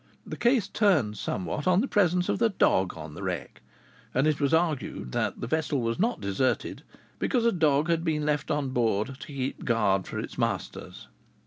The 0.25 0.35
case 0.35 0.67
turned 0.67 1.15
somewhat 1.19 1.67
on 1.67 1.79
the 1.79 1.87
presence 1.87 2.27
of 2.27 2.39
the 2.39 2.49
dog 2.49 2.97
on 2.97 3.13
the 3.13 3.21
wreck; 3.21 3.61
and 4.15 4.25
it 4.25 4.41
was 4.41 4.51
argued 4.51 5.11
that 5.11 5.41
the 5.41 5.45
vessel 5.45 5.79
was 5.79 5.99
not 5.99 6.19
deserted, 6.19 6.81
because 7.19 7.45
a 7.45 7.51
dog 7.51 7.87
had 7.87 8.03
been 8.03 8.25
left 8.25 8.49
on 8.49 8.69
board 8.69 9.19
to 9.19 9.27
keep 9.27 9.63
guard 9.63 10.07
for 10.07 10.17
its 10.17 10.39
masters. 10.39 11.07